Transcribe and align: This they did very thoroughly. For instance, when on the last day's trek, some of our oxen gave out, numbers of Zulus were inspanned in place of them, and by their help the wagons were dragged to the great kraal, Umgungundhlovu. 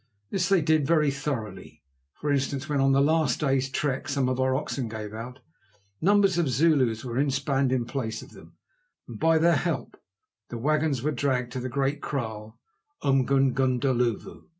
This 0.31 0.49
they 0.49 0.61
did 0.61 0.87
very 0.87 1.11
thoroughly. 1.11 1.83
For 2.19 2.31
instance, 2.31 2.67
when 2.67 2.79
on 2.81 2.91
the 2.91 3.01
last 3.01 3.39
day's 3.41 3.69
trek, 3.69 4.09
some 4.09 4.29
of 4.29 4.39
our 4.39 4.55
oxen 4.55 4.87
gave 4.87 5.13
out, 5.13 5.37
numbers 6.01 6.39
of 6.39 6.49
Zulus 6.49 7.05
were 7.05 7.19
inspanned 7.19 7.71
in 7.71 7.85
place 7.85 8.23
of 8.23 8.31
them, 8.31 8.55
and 9.07 9.19
by 9.19 9.37
their 9.37 9.57
help 9.57 9.95
the 10.49 10.57
wagons 10.57 11.03
were 11.03 11.11
dragged 11.11 11.51
to 11.51 11.59
the 11.59 11.69
great 11.69 12.01
kraal, 12.01 12.59
Umgungundhlovu. 13.03 14.45